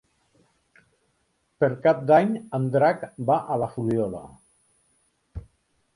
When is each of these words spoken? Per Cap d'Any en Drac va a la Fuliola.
Per 1.63 1.69
Cap 1.83 2.01
d'Any 2.11 2.33
en 2.59 2.67
Drac 2.77 3.07
va 3.31 3.39
a 3.53 3.59
la 3.65 3.71
Fuliola. 3.77 4.27